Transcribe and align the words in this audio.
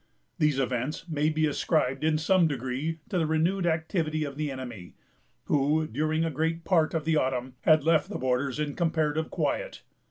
These 0.39 0.57
events 0.57 1.07
may 1.07 1.29
be 1.29 1.45
ascribed, 1.45 2.03
in 2.03 2.17
some 2.17 2.47
degree, 2.47 3.01
to 3.09 3.19
the 3.19 3.27
renewed 3.27 3.67
activity 3.67 4.23
of 4.23 4.35
the 4.35 4.49
enemy; 4.49 4.95
who, 5.43 5.85
during 5.85 6.25
a 6.25 6.31
great 6.31 6.63
part 6.65 6.95
of 6.95 7.05
the 7.05 7.17
autumn, 7.17 7.53
had 7.65 7.83
left 7.83 8.09
the 8.09 8.17
borders 8.17 8.59
in 8.59 8.73
comparative 8.75 9.29
quiet. 9.29 9.83